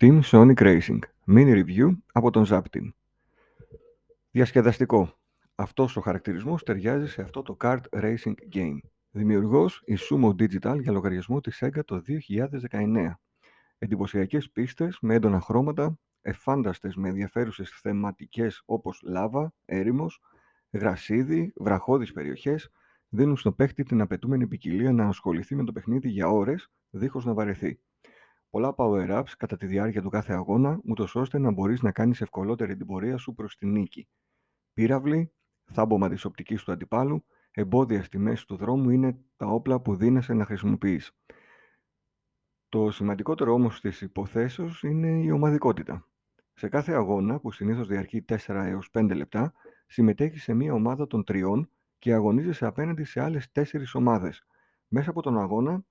[0.00, 0.98] Team Sonic Racing.
[1.26, 2.88] Mini review από τον Zapteam.
[4.30, 5.18] Διασκεδαστικό.
[5.54, 8.78] Αυτός ο χαρακτηρισμός ταιριάζει σε αυτό το kart racing game.
[9.10, 13.20] Δημιουργός η Sumo Digital για λογαριασμό της Sega το 2019.
[13.78, 20.20] Εντυπωσιακές πίστες με έντονα χρώματα, εφάνταστες με ενδιαφέρουσες θεματικές όπως λάβα, έρημος,
[20.70, 22.70] γρασίδι, βραχώδεις περιοχές,
[23.08, 27.34] δίνουν στο παίχτη την απαιτούμενη ποικιλία να ασχοληθεί με το παιχνίδι για ώρες, δίχως να
[27.34, 27.80] βαρεθεί
[28.50, 32.76] πολλά power-ups κατά τη διάρκεια του κάθε αγώνα, ούτως ώστε να μπορείς να κάνεις ευκολότερη
[32.76, 34.08] την πορεία σου προς τη νίκη.
[34.72, 35.32] Πύραυλοι,
[35.64, 40.34] θάμπομα της οπτικής του αντιπάλου, εμπόδια στη μέση του δρόμου είναι τα όπλα που δίνεσαι
[40.34, 41.12] να χρησιμοποιείς.
[42.68, 46.08] Το σημαντικότερο όμως της υποθέσεως είναι η ομαδικότητα.
[46.54, 49.52] Σε κάθε αγώνα, που συνήθως διαρκεί 4 έως 5 λεπτά,
[49.86, 54.46] συμμετέχεις σε μία ομάδα των τριών και αγωνίζεσαι απέναντι σε άλλες 4 ομάδες.
[54.88, 55.84] Μέσα από τον αγώνα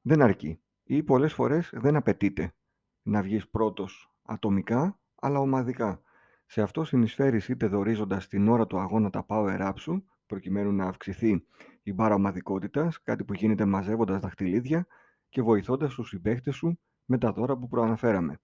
[0.00, 0.60] δεν αρκεί
[0.92, 2.52] ή πολλές φορές δεν απαιτείται
[3.02, 6.00] να βγεις πρώτος ατομικά, αλλά ομαδικά.
[6.46, 11.46] Σε αυτό συνεισφέρεις είτε δορίζοντας την ώρα του αγώνα τα power-up σου, προκειμένου να αυξηθεί
[11.82, 14.86] η μπάρα ομαδικότητας, κάτι που γίνεται μαζεύοντας δαχτυλίδια
[15.28, 18.40] και βοηθώντας τους συμπαίχτες σου με τα δώρα που προαναφέραμε.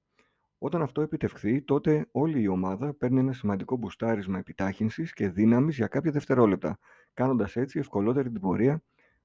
[0.59, 5.87] Όταν αυτό επιτευχθεί, τότε όλη η ομάδα παίρνει ένα σημαντικό μπουστάρισμα επιτάχυνσης και δύναμης για
[5.87, 6.79] κάποια δευτερόλεπτα,
[7.15, 8.83] κάνοντας έτσι ευκολότερη την πορεία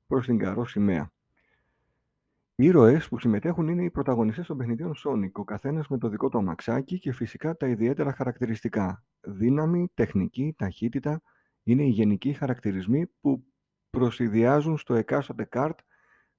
[0.07, 1.11] προς την καρό σημαία.
[2.55, 6.29] Οι ήρωες που συμμετέχουν είναι οι πρωταγωνιστές των παιχνιδιών Sonic, ο καθένας με το δικό
[6.29, 9.03] του αμαξάκι και φυσικά τα ιδιαίτερα χαρακτηριστικά.
[9.21, 11.21] Δύναμη, τεχνική, ταχύτητα
[11.63, 13.45] είναι οι γενικοί χαρακτηρισμοί που
[13.89, 15.79] προσυδειάζουν στο εκάστοτε καρτ,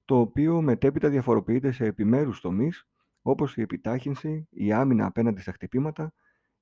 [0.05, 2.89] το οποίο μετέπειτα διαφοροποιείται σε επιμέρους τομείς,
[3.23, 6.13] όπως η επιτάχυνση, η άμυνα απέναντι στα χτυπήματα,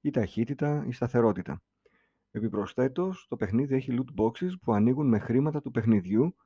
[0.01, 1.62] η ταχύτητα, η σταθερότητα.
[2.31, 6.37] Επιπροσθέτως, το παιχνίδι έχει loot boxes που ανοίγουν με χρήματα του παιχνιδιού,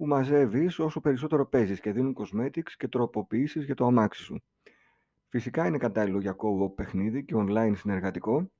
[0.00, 4.42] που μαζεύεις όσο περισσότερο παίζεις και δίνουν cosmetics και τροποποιήσεις για το αμάξι σου.
[5.28, 8.50] Φυσικά είναι κατάλληλο για co-op παιχνίδι και online συνεργατικό,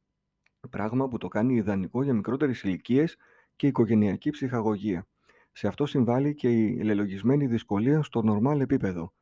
[0.70, 3.17] πράγμα που το κάνει ιδανικό για μικρότερες ηλικίες
[3.56, 5.06] και οικογενειακή ψυχαγωγία.
[5.52, 9.12] Σε αυτό συμβάλλει και η ελελογισμένη δυσκολία στο normal επίπεδο.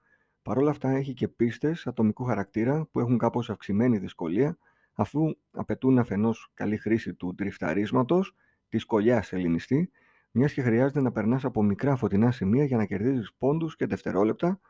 [0.42, 4.58] Παρ' όλα αυτά έχει και πίστες ατομικού χαρακτήρα που έχουν κάπως αυξημένη δυσκολία,
[4.92, 8.34] αφού απαιτούν αφενός καλή χρήση του τριφταρίσματος,
[8.68, 9.90] της κολλιάς ελληνιστή
[10.30, 14.60] μιας και χρειάζεται να περνάς από μικρά φωτεινά σημεία για να κερδίζεις πόντους και δευτερόλεπτα,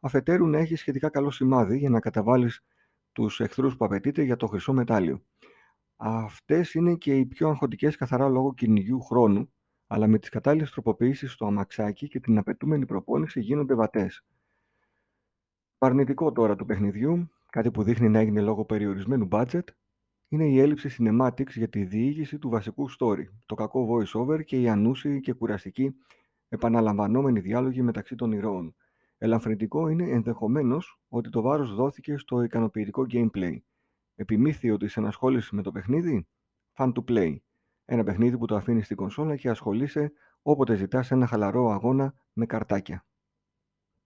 [0.00, 2.64] αφετέρου να έχεις σχετικά καλό σημάδι για να καταβάλεις
[3.12, 5.22] τους εχθρούς που απαιτείται για το χρυσό μετάλλιο.
[5.96, 9.52] Αυτές είναι και οι πιο αγχωτικές καθαρά λόγω κυνηγιού χρόνου,
[9.86, 14.24] αλλά με τις κατάλληλες τροποποιήσεις στο αμαξάκι και την απαιτούμενη προπόνηση γίνονται βατές.
[15.78, 19.64] Παρνητικό τώρα του παιχνιδιού, κάτι που δείχνει να έγινε λόγω περιορισμένου budget,
[20.34, 24.68] είναι η έλλειψη cinematics για τη διήγηση του βασικού story, το κακό voice-over και η
[24.68, 25.94] ανούσιοι και κουραστική
[26.48, 28.74] επαναλαμβανόμενη διάλογη μεταξύ των ηρώων.
[29.18, 33.56] Ελαφρυντικό είναι ενδεχομένως ότι το βάρος δόθηκε στο ικανοποιητικό gameplay.
[34.14, 36.26] Επιμήθειο τη ενασχόληση με το παιχνίδι,
[36.76, 37.36] fun to play.
[37.84, 40.12] Ένα παιχνίδι που το αφήνει στην κονσόλα και ασχολείσαι
[40.42, 43.04] όποτε ζητάς ένα χαλαρό αγώνα με καρτάκια.